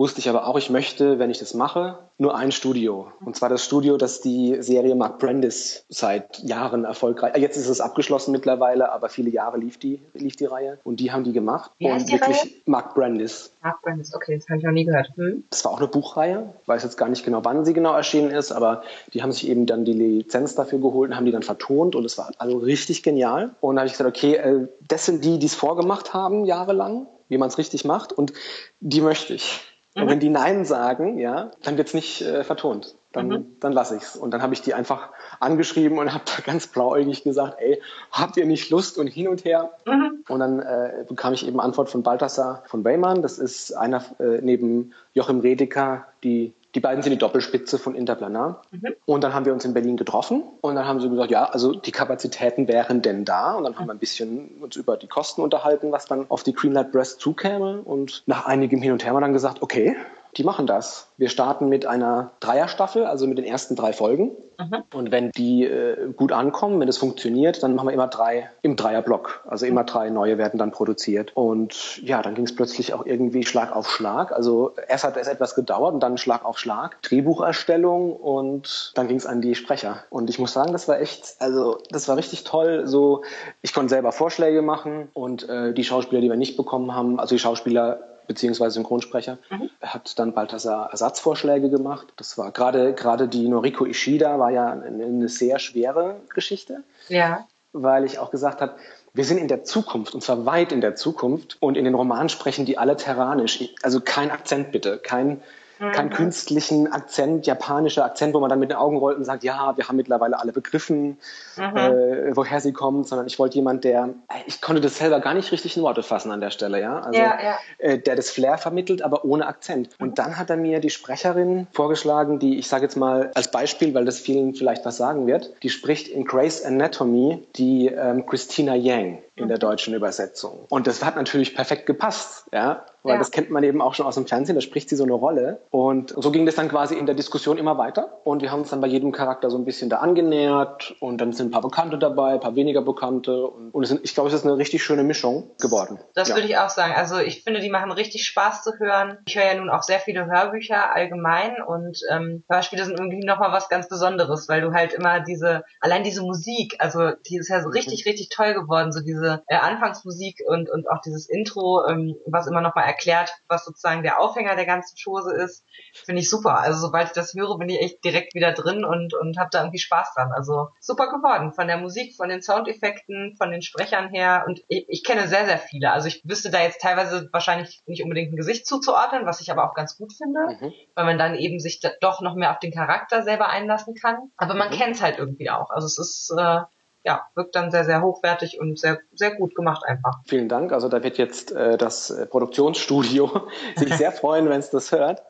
[0.00, 3.12] wusste ich aber auch, ich möchte, wenn ich das mache, nur ein Studio.
[3.22, 7.82] Und zwar das Studio, das die Serie Mark Brandis seit Jahren erfolgreich, jetzt ist es
[7.82, 10.78] abgeschlossen mittlerweile, aber viele Jahre lief die, lief die Reihe.
[10.84, 11.70] Und die haben die gemacht.
[11.76, 12.50] Wie und wirklich Reihe?
[12.64, 13.52] Mark Brandis.
[13.62, 15.10] Mark Brandis, okay, das habe ich noch nie gehört.
[15.16, 15.44] Hm?
[15.50, 16.54] Das war auch eine Buchreihe.
[16.62, 18.82] Ich weiß jetzt gar nicht genau, wann sie genau erschienen ist, aber
[19.12, 22.06] die haben sich eben dann die Lizenz dafür geholt und haben die dann vertont und
[22.06, 23.50] es war also richtig genial.
[23.60, 27.06] Und da habe ich gesagt, okay, äh, das sind die, die es vorgemacht haben, jahrelang,
[27.28, 28.32] wie man es richtig macht und
[28.80, 29.60] die möchte ich.
[29.94, 30.20] Und wenn mhm.
[30.20, 32.94] die Nein sagen, ja, dann wird's nicht äh, vertont.
[33.12, 33.56] Dann, mhm.
[33.58, 34.14] dann lasse ich's.
[34.14, 35.08] Und dann habe ich die einfach
[35.40, 39.44] angeschrieben und habe da ganz blauäugig gesagt, ey, habt ihr nicht Lust und hin und
[39.44, 39.70] her?
[39.86, 40.24] Mhm.
[40.28, 43.22] Und dann äh, bekam ich eben Antwort von Balthasar von Weymann.
[43.22, 48.62] Das ist einer äh, neben Joachim Redeker, die die beiden sind die Doppelspitze von Interplanar.
[48.70, 48.94] Mhm.
[49.04, 51.74] Und dann haben wir uns in Berlin getroffen und dann haben sie gesagt, ja, also
[51.74, 53.54] die Kapazitäten wären denn da.
[53.54, 56.52] Und dann haben wir ein bisschen uns über die Kosten unterhalten, was dann auf die
[56.52, 57.82] Greenlight Breast zukäme.
[57.82, 59.96] Und nach einigem Hin und Her haben wir dann gesagt, okay,
[60.36, 61.08] die machen das.
[61.16, 64.32] Wir starten mit einer Dreierstaffel, also mit den ersten drei Folgen.
[64.58, 64.82] Mhm.
[64.94, 68.76] Und wenn die äh, gut ankommen, wenn es funktioniert, dann machen wir immer drei im
[68.76, 69.44] Dreierblock.
[69.48, 71.32] Also immer drei neue werden dann produziert.
[71.34, 74.32] Und ja, dann ging es plötzlich auch irgendwie Schlag auf Schlag.
[74.32, 77.00] Also erst hat es etwas gedauert und dann Schlag auf Schlag.
[77.02, 80.04] Drehbucherstellung und dann ging es an die Sprecher.
[80.10, 82.86] Und ich muss sagen, das war echt, also das war richtig toll.
[82.86, 83.22] So,
[83.62, 87.34] ich konnte selber Vorschläge machen und äh, die Schauspieler, die wir nicht bekommen haben, also
[87.34, 89.70] die Schauspieler beziehungsweise Synchronsprecher, mhm.
[89.82, 92.12] hat dann Balthasar Ersatzvorschläge gemacht.
[92.14, 96.84] Das war gerade gerade die Noriko Ishida war ja eine, eine sehr schwere Geschichte.
[97.08, 97.48] Ja.
[97.72, 98.76] Weil ich auch gesagt habe,
[99.14, 102.28] wir sind in der Zukunft und zwar weit in der Zukunft und in den Romanen
[102.28, 103.64] sprechen die alle terranisch.
[103.82, 105.42] Also kein Akzent bitte, kein.
[105.80, 109.76] Keinen künstlichen Akzent, japanischer Akzent, wo man dann mit den Augen rollt und sagt, ja,
[109.76, 111.16] wir haben mittlerweile alle begriffen,
[111.56, 111.76] mhm.
[111.76, 114.10] äh, woher sie kommt, sondern ich wollte jemand, der,
[114.46, 117.18] ich konnte das selber gar nicht richtig in Worte fassen an der Stelle, ja, also
[117.18, 117.58] ja, ja.
[117.78, 119.88] Äh, der das Flair vermittelt, aber ohne Akzent.
[119.98, 120.08] Mhm.
[120.08, 123.94] Und dann hat er mir die Sprecherin vorgeschlagen, die ich sage jetzt mal als Beispiel,
[123.94, 128.74] weil das vielen vielleicht was sagen wird, die spricht in Grace Anatomy die ähm, Christina
[128.74, 129.60] Yang in der mhm.
[129.60, 130.66] deutschen Übersetzung.
[130.68, 133.18] Und das hat natürlich perfekt gepasst, ja weil ja.
[133.18, 135.60] das kennt man eben auch schon aus dem Fernsehen, da spricht sie so eine Rolle.
[135.70, 138.20] Und so ging das dann quasi in der Diskussion immer weiter.
[138.24, 141.32] Und wir haben uns dann bei jedem Charakter so ein bisschen da angenähert und dann
[141.32, 143.46] sind ein paar Bekannte dabei, ein paar weniger Bekannte.
[143.46, 145.98] Und, und sind, ich glaube, es ist eine richtig schöne Mischung geworden.
[146.14, 146.34] Das ja.
[146.34, 146.92] würde ich auch sagen.
[146.94, 149.18] Also ich finde, die machen richtig Spaß zu hören.
[149.26, 153.52] Ich höre ja nun auch sehr viele Hörbücher allgemein und ähm, Hörspiele sind irgendwie nochmal
[153.52, 157.62] was ganz Besonderes, weil du halt immer diese, allein diese Musik, also die ist ja
[157.62, 158.10] so richtig, mhm.
[158.10, 162.46] richtig toll geworden, so diese diese äh, Anfangsmusik und, und auch dieses Intro, ähm, was
[162.46, 165.64] immer nochmal erklärt, was sozusagen der Aufhänger der ganzen Chose ist,
[166.04, 166.58] finde ich super.
[166.58, 169.60] Also sobald ich das höre, bin ich echt direkt wieder drin und, und habe da
[169.60, 170.32] irgendwie Spaß dran.
[170.32, 171.52] Also super geworden.
[171.52, 174.44] Von der Musik, von den Soundeffekten, von den Sprechern her.
[174.46, 175.92] Und ich, ich kenne sehr, sehr viele.
[175.92, 179.68] Also ich wüsste da jetzt teilweise wahrscheinlich nicht unbedingt ein Gesicht zuzuordnen, was ich aber
[179.68, 180.72] auch ganz gut finde, mhm.
[180.94, 184.30] weil man dann eben sich da doch noch mehr auf den Charakter selber einlassen kann.
[184.36, 184.74] Aber man mhm.
[184.74, 185.70] kennt es halt irgendwie auch.
[185.70, 186.60] Also es ist äh,
[187.04, 190.20] ja, wirkt dann sehr, sehr hochwertig und sehr, sehr gut gemacht einfach.
[190.26, 190.72] Vielen Dank.
[190.72, 195.22] Also da wird jetzt äh, das äh, Produktionsstudio sich sehr freuen, wenn es das hört.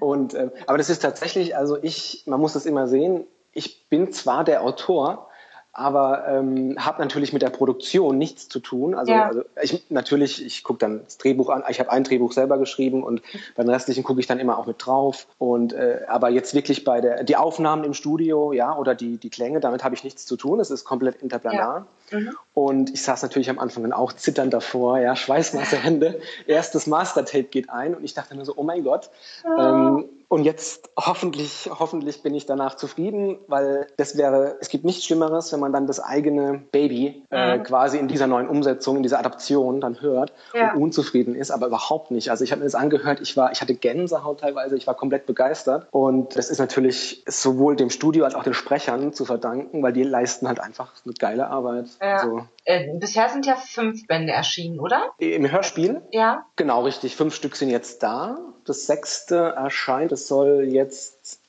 [0.00, 4.12] Und, äh, aber das ist tatsächlich, also ich, man muss das immer sehen, ich bin
[4.12, 5.28] zwar der Autor,
[5.74, 8.94] aber ähm, habe natürlich mit der Produktion nichts zu tun.
[8.94, 9.26] Also, ja.
[9.26, 11.64] also ich natürlich, ich gucke dann das Drehbuch an.
[11.68, 13.22] Ich habe ein Drehbuch selber geschrieben und
[13.56, 15.26] beim restlichen gucke ich dann immer auch mit drauf.
[15.38, 19.30] Und äh, aber jetzt wirklich bei der die Aufnahmen im Studio, ja, oder die die
[19.30, 20.60] Klänge, damit habe ich nichts zu tun.
[20.60, 21.86] Es ist komplett interplanar.
[22.10, 22.18] Ja.
[22.18, 22.36] Mhm.
[22.54, 26.20] Und ich saß natürlich am Anfang dann auch zitternd davor, ja, schweißnasse Hände.
[26.46, 29.10] Erstes Mastertape geht ein und ich dachte mir so, oh mein Gott.
[29.44, 29.60] Oh.
[29.60, 35.04] Ähm, und jetzt hoffentlich, hoffentlich bin ich danach zufrieden, weil das wäre, es gibt nichts
[35.04, 37.62] Schlimmeres, wenn man dann das eigene Baby äh, mhm.
[37.62, 40.72] quasi in dieser neuen Umsetzung, in dieser Adaption dann hört ja.
[40.72, 42.30] und unzufrieden ist, aber überhaupt nicht.
[42.30, 45.26] Also ich habe mir das angehört, ich war, ich hatte Gänsehaut teilweise, ich war komplett
[45.26, 49.92] begeistert und das ist natürlich sowohl dem Studio als auch den Sprechern zu verdanken, weil
[49.92, 51.86] die leisten halt einfach eine geile Arbeit.
[52.00, 52.16] Ja.
[52.16, 55.12] Also, äh, bisher sind ja fünf Bände erschienen, oder?
[55.18, 56.02] Im Hörspiel?
[56.12, 56.46] Ja.
[56.56, 57.16] Genau, richtig.
[57.16, 58.38] Fünf Stück sind jetzt da.
[58.64, 61.40] Das sechste erscheint, das soll jetzt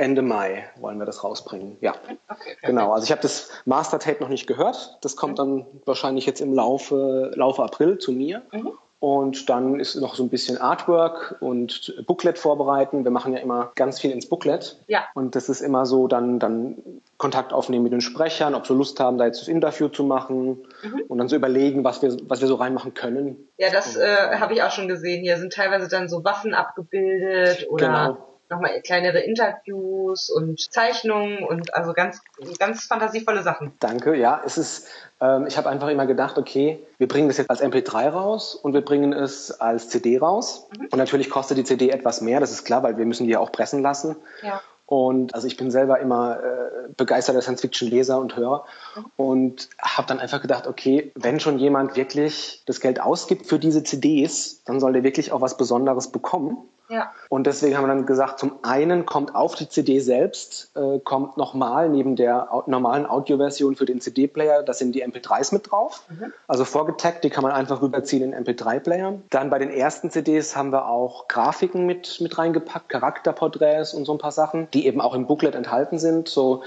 [0.00, 1.76] Ende Mai wollen wir das rausbringen.
[1.82, 1.94] Ja,
[2.28, 2.92] okay, genau.
[2.92, 4.96] Also ich habe das Master-Tape noch nicht gehört.
[5.02, 8.42] Das kommt dann wahrscheinlich jetzt im Laufe, Laufe April zu mir.
[8.50, 8.72] Mhm.
[9.00, 13.02] Und dann ist noch so ein bisschen Artwork und Booklet vorbereiten.
[13.04, 14.76] Wir machen ja immer ganz viel ins Booklet.
[14.88, 15.06] Ja.
[15.14, 16.76] Und das ist immer so, dann, dann
[17.16, 20.66] Kontakt aufnehmen mit den Sprechern, ob sie Lust haben, da jetzt das Interview zu machen
[20.82, 21.02] mhm.
[21.08, 23.48] und dann so überlegen, was wir, was wir so reinmachen können.
[23.56, 25.22] Ja, das äh, habe ich auch schon gesehen.
[25.22, 31.74] Hier sind teilweise dann so Waffen abgebildet oder genau nochmal kleinere Interviews und Zeichnungen und
[31.74, 32.20] also ganz,
[32.58, 33.72] ganz fantasievolle Sachen.
[33.78, 35.09] Danke, ja, es ist, ähm,
[35.48, 38.80] ich habe einfach immer gedacht, okay, wir bringen das jetzt als MP3 raus und wir
[38.80, 40.68] bringen es als CD raus.
[40.78, 40.86] Mhm.
[40.86, 43.38] Und natürlich kostet die CD etwas mehr, das ist klar, weil wir müssen die ja
[43.38, 44.16] auch pressen lassen.
[44.42, 44.62] Ja.
[44.86, 48.64] Und also ich bin selber immer äh, begeisterter Science-Fiction-Leser und Hörer
[48.96, 49.04] mhm.
[49.16, 53.84] und habe dann einfach gedacht, okay, wenn schon jemand wirklich das Geld ausgibt für diese
[53.84, 56.56] CDs, dann soll der wirklich auch was Besonderes bekommen.
[56.90, 57.12] Ja.
[57.28, 61.36] Und deswegen haben wir dann gesagt, zum einen kommt auf die CD selbst, äh, kommt
[61.36, 66.02] nochmal neben der normalen Audioversion für den CD-Player, da sind die MP3s mit drauf.
[66.08, 66.32] Mhm.
[66.48, 69.20] Also vorgetaggt, die kann man einfach rüberziehen in MP3-Player.
[69.30, 74.12] Dann bei den ersten CDs haben wir auch Grafiken mit, mit reingepackt, Charakterporträts und so
[74.12, 76.28] ein paar Sachen, die eben auch im Booklet enthalten sind.
[76.28, 76.62] So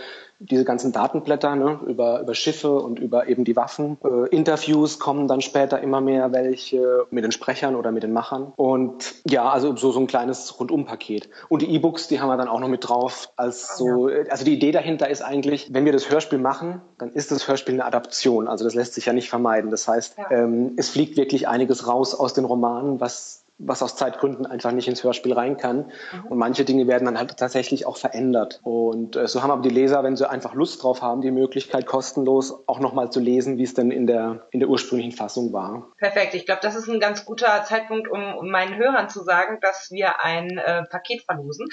[0.49, 3.97] diese ganzen Datenblätter ne, über, über Schiffe und über eben die Waffen.
[4.03, 8.53] Äh, Interviews kommen dann später immer mehr welche mit den Sprechern oder mit den Machern.
[8.55, 11.29] Und ja, also so, so ein kleines Rundumpaket.
[11.49, 14.23] Und die E-Books, die haben wir dann auch noch mit drauf als so, ja.
[14.29, 17.75] also die Idee dahinter ist eigentlich, wenn wir das Hörspiel machen, dann ist das Hörspiel
[17.75, 18.47] eine Adaption.
[18.47, 19.71] Also das lässt sich ja nicht vermeiden.
[19.71, 20.31] Das heißt, ja.
[20.31, 24.87] ähm, es fliegt wirklich einiges raus aus den Romanen, was was aus Zeitgründen einfach nicht
[24.87, 25.91] ins Hörspiel rein kann.
[26.11, 26.25] Mhm.
[26.29, 28.59] Und manche Dinge werden dann halt tatsächlich auch verändert.
[28.63, 31.85] Und äh, so haben aber die Leser, wenn sie einfach Lust drauf haben, die Möglichkeit
[31.85, 35.91] kostenlos auch nochmal zu lesen, wie es denn in der, in der ursprünglichen Fassung war.
[35.97, 36.33] Perfekt.
[36.33, 39.91] Ich glaube, das ist ein ganz guter Zeitpunkt, um, um meinen Hörern zu sagen, dass
[39.91, 41.67] wir ein äh, Paket verlosen.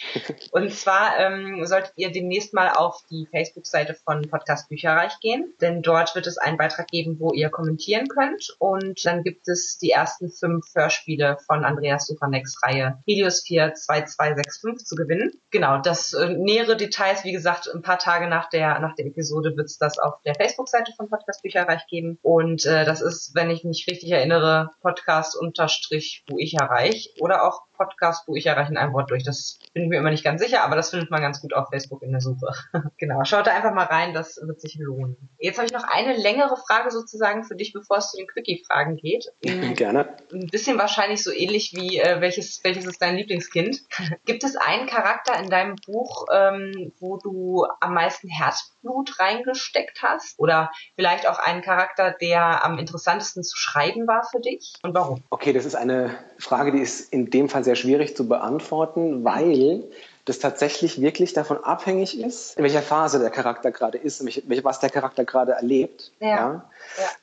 [0.52, 5.82] Und zwar ähm, solltet ihr demnächst mal auf die Facebook-Seite von Podcast Bücherreich gehen, denn
[5.82, 8.56] dort wird es einen Beitrag geben, wo ihr kommentieren könnt.
[8.58, 13.74] Und dann gibt es die ersten fünf Hörspiele Spiele von Andreas Suchaneks Reihe Helios 4
[13.74, 15.32] 2265 zu gewinnen.
[15.50, 19.56] Genau, das äh, nähere Details, wie gesagt, ein paar Tage nach der, nach der Episode
[19.56, 22.18] wird es das auf der Facebook-Seite von Podcast Bücherreich geben.
[22.22, 27.46] Und äh, das ist, wenn ich mich richtig erinnere, Podcast unterstrich wo ich erreich oder
[27.46, 29.24] auch Podcast, wo ich erreiche in einem Wort durch.
[29.24, 31.68] Das bin ich mir immer nicht ganz sicher, aber das findet man ganz gut auf
[31.68, 32.52] Facebook in der Suche.
[32.98, 35.16] genau, schaut da einfach mal rein, das wird sich lohnen.
[35.38, 38.96] Jetzt habe ich noch eine längere Frage sozusagen für dich, bevor es zu den Quickie-Fragen
[38.96, 39.26] geht.
[39.42, 40.16] Gerne.
[40.32, 43.82] Ein bisschen wahrscheinlich so ähnlich wie äh, welches, welches ist dein Lieblingskind?
[44.24, 50.38] Gibt es einen Charakter in deinem Buch, ähm, wo du am meisten Herzblut reingesteckt hast?
[50.38, 54.74] Oder vielleicht auch einen Charakter, der am interessantesten zu schreiben war für dich?
[54.82, 55.22] Und warum?
[55.30, 59.84] Okay, das ist eine Frage, die ist in dem Fall sehr schwierig zu beantworten, weil
[60.26, 64.24] das tatsächlich wirklich davon abhängig ist, in welcher Phase der Charakter gerade ist,
[64.64, 66.10] was der Charakter gerade erlebt.
[66.18, 66.28] Ja.
[66.28, 66.64] ja.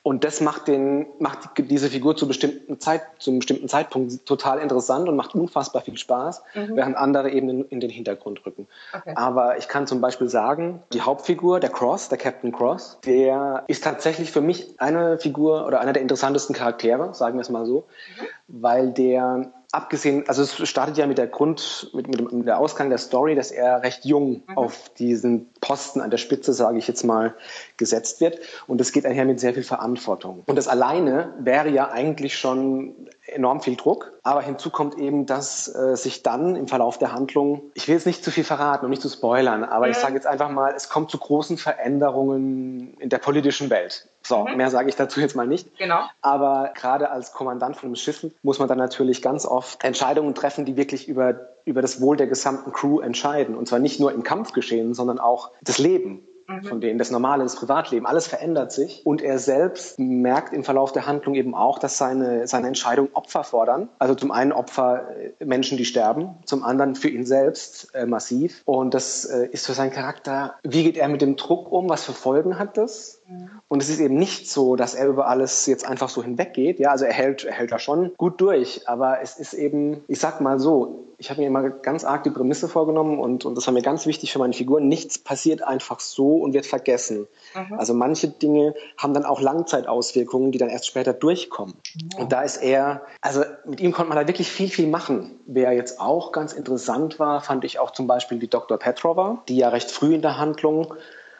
[0.02, 4.58] Und das macht den, macht diese Figur zu bestimmten Zeit, zu einem bestimmten Zeitpunkt total
[4.58, 6.76] interessant und macht unfassbar viel Spaß, mhm.
[6.76, 8.66] während andere eben in den Hintergrund rücken.
[8.94, 9.12] Okay.
[9.16, 13.84] Aber ich kann zum Beispiel sagen, die Hauptfigur, der Cross, der Captain Cross, der ist
[13.84, 17.80] tatsächlich für mich eine Figur oder einer der interessantesten Charaktere, sagen wir es mal so,
[18.18, 18.24] mhm.
[18.48, 22.58] weil der abgesehen, also es startet ja mit der Grund, mit, mit, dem, mit der
[22.58, 24.56] Ausgang der Story, dass er recht jung mhm.
[24.56, 27.34] auf diesen Posten an der Spitze, sage ich jetzt mal,
[27.76, 28.38] gesetzt wird.
[28.66, 30.42] Und das geht einher mit sehr viel Verantwortung.
[30.46, 32.94] Und das alleine wäre ja eigentlich schon
[33.26, 34.12] enorm viel Druck.
[34.22, 38.06] Aber hinzu kommt eben, dass äh, sich dann im Verlauf der Handlung, ich will jetzt
[38.06, 39.92] nicht zu viel verraten und nicht zu spoilern, aber mhm.
[39.92, 44.08] ich sage jetzt einfach mal, es kommt zu großen Veränderungen in der politischen Welt.
[44.22, 44.56] So, mhm.
[44.56, 45.76] mehr sage ich dazu jetzt mal nicht.
[45.76, 46.00] Genau.
[46.22, 50.64] Aber gerade als Kommandant von einem Schiff muss man dann natürlich ganz oft Entscheidungen treffen,
[50.64, 53.54] die wirklich über, über das Wohl der gesamten Crew entscheiden.
[53.54, 56.64] Und zwar nicht nur im Kampfgeschehen, sondern auch das Leben mhm.
[56.64, 59.04] von denen, das normale, das Privatleben, alles verändert sich.
[59.04, 63.44] Und er selbst merkt im Verlauf der Handlung eben auch, dass seine, seine Entscheidungen Opfer
[63.44, 63.88] fordern.
[63.98, 65.08] Also zum einen Opfer
[65.40, 68.62] äh, Menschen, die sterben, zum anderen für ihn selbst äh, massiv.
[68.64, 72.04] Und das äh, ist für seinen Charakter, wie geht er mit dem Druck um, was
[72.04, 73.22] für Folgen hat das?
[73.28, 73.50] Mhm.
[73.68, 76.78] Und es ist eben nicht so, dass er über alles jetzt einfach so hinweggeht.
[76.78, 80.20] Ja, also er hält, er hält da schon gut durch, aber es ist eben, ich
[80.20, 83.66] sag mal so, ich habe mir immer ganz arg die Prämisse vorgenommen und, und das
[83.66, 84.88] war mir ganz wichtig für meine Figuren.
[84.88, 87.26] Nichts passiert einfach so und wird vergessen.
[87.54, 87.78] Mhm.
[87.78, 91.76] Also manche Dinge haben dann auch Langzeitauswirkungen, die dann erst später durchkommen.
[91.94, 92.20] Mhm.
[92.20, 95.40] Und da ist er, also mit ihm konnte man da wirklich viel, viel machen.
[95.46, 98.78] Wer jetzt auch ganz interessant war, fand ich auch zum Beispiel die Dr.
[98.78, 100.92] Petrova, die ja recht früh in der Handlung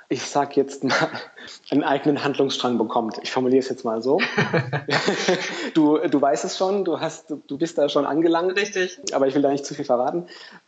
[0.09, 1.11] ich sag jetzt mal,
[1.71, 3.19] einen eigenen Handlungsstrang bekommt.
[3.23, 4.21] Ich formuliere es jetzt mal so.
[5.75, 8.57] du, du weißt es schon, du, hast, du bist da schon angelangt.
[8.57, 9.01] Richtig.
[9.13, 10.27] Aber ich will da nicht zu viel verraten.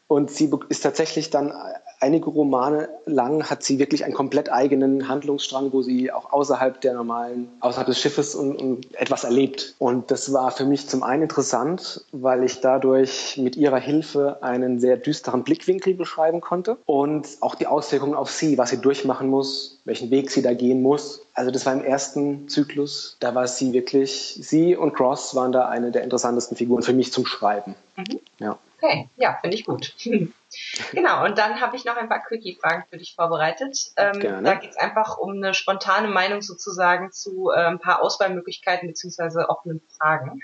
[0.09, 1.53] Und sie ist tatsächlich dann
[2.01, 6.95] einige Romane lang hat sie wirklich einen komplett eigenen Handlungsstrang, wo sie auch außerhalb der
[6.95, 9.75] normalen, außerhalb des Schiffes und, und etwas erlebt.
[9.79, 14.81] Und das war für mich zum einen interessant, weil ich dadurch mit ihrer Hilfe einen
[14.81, 19.79] sehr düsteren Blickwinkel beschreiben konnte und auch die Auswirkungen auf sie, was sie durchmachen muss,
[19.85, 21.23] welchen Weg sie da gehen muss.
[21.35, 25.69] Also das war im ersten Zyklus, da war sie wirklich, sie und Cross waren da
[25.69, 27.75] eine der interessantesten Figuren für mich zum Schreiben.
[27.97, 28.21] Mhm.
[28.39, 28.59] Ja.
[28.77, 29.95] Okay, ja, finde ich gut.
[30.93, 33.93] genau, und dann habe ich noch ein paar Quickie-Fragen für dich vorbereitet.
[33.97, 38.89] Ähm, da geht es einfach um eine spontane Meinung sozusagen zu äh, ein paar Auswahlmöglichkeiten
[38.89, 39.45] bzw.
[39.49, 40.41] offenen Fragen.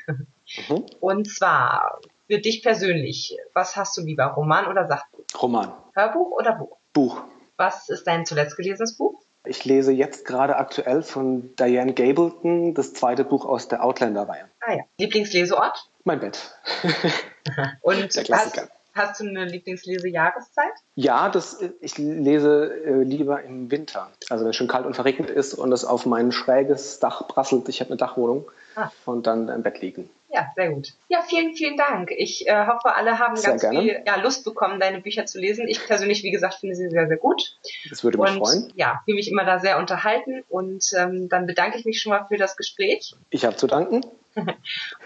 [0.69, 0.87] Mhm.
[1.01, 5.25] Und zwar für dich persönlich, was hast du lieber, Roman oder Sachbuch?
[5.41, 5.73] Roman.
[5.95, 6.79] Hörbuch oder Buch?
[6.93, 7.25] Buch.
[7.57, 9.23] Was ist dein zuletzt gelesenes Buch?
[9.45, 14.49] Ich lese jetzt gerade aktuell von Diane Gableton das zweite Buch aus der Outlander-Reihe.
[14.61, 14.83] Ah ja.
[14.99, 15.91] Lieblingsleseort?
[16.05, 16.55] Mein Bett.
[17.83, 18.03] Und.
[18.31, 20.73] Hast, hast du eine Lieblingslesejahreszeit?
[20.95, 24.11] Ja, das, ich lese äh, lieber im Winter.
[24.29, 27.69] Also wenn es schon kalt und verregnet ist und es auf mein schräges Dach prasselt.
[27.69, 28.51] Ich habe eine Dachwohnung.
[28.75, 28.91] Ah.
[29.05, 30.09] Und dann im Bett liegen.
[30.33, 30.95] Ja, sehr gut.
[31.09, 32.11] Ja, vielen, vielen Dank.
[32.11, 33.81] Ich äh, hoffe, alle haben sehr ganz gerne.
[33.81, 35.69] viel ja, Lust bekommen, deine Bücher zu lesen.
[35.69, 37.59] Ich persönlich, wie gesagt, finde sie sehr, sehr gut.
[37.91, 38.73] Das würde mich und, freuen.
[38.75, 42.25] Ja, fühle mich immer da sehr unterhalten und ähm, dann bedanke ich mich schon mal
[42.29, 43.15] für das Gespräch.
[43.29, 44.07] Ich habe zu danken.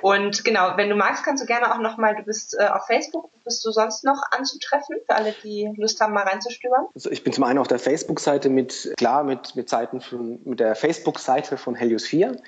[0.02, 3.30] Und genau, wenn du magst, kannst du gerne auch nochmal, du bist äh, auf Facebook,
[3.44, 6.86] bist du sonst noch anzutreffen, für alle, die Lust haben, mal reinzustöbern?
[6.94, 10.60] Also ich bin zum einen auf der Facebook-Seite mit, klar, mit, mit Seiten von, mit
[10.60, 12.38] der Facebook-Seite von Helios 4, mhm.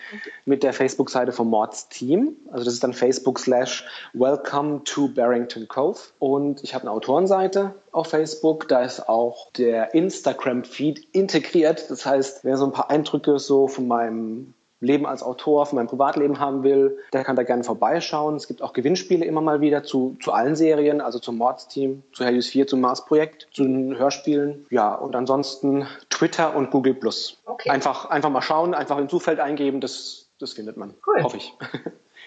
[0.44, 2.36] mit der Facebook-Seite von Mords Team.
[2.50, 5.98] Also das ist dann Facebook slash Welcome to Barrington Cove.
[6.18, 11.90] Und ich habe eine Autorenseite auf Facebook, da ist auch der Instagram-Feed integriert.
[11.90, 15.88] Das heißt, wer so ein paar Eindrücke so von meinem Leben als Autor, von meinem
[15.88, 18.36] Privatleben haben will, der kann da gerne vorbeischauen.
[18.36, 22.24] Es gibt auch Gewinnspiele immer mal wieder zu, zu allen Serien, also zum Mordsteam, zu
[22.24, 24.66] Helios 4, zum Mars-Projekt, zu den Hörspielen.
[24.70, 27.38] Ja, und ansonsten Twitter und Google Plus.
[27.44, 27.70] Okay.
[27.70, 30.94] Einfach, einfach mal schauen, einfach in Zufeld eingeben, das, das findet man.
[31.06, 31.22] Cool.
[31.22, 31.52] Hoffe ich.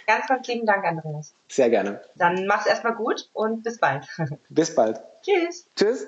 [0.07, 1.33] Ganz, ganz lieben Dank, Andreas.
[1.47, 2.01] Sehr gerne.
[2.15, 4.05] Dann mach's erstmal gut und bis bald.
[4.49, 4.99] Bis bald.
[5.21, 5.67] Tschüss.
[5.75, 6.07] Tschüss.